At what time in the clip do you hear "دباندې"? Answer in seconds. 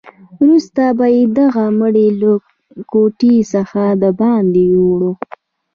4.03-4.63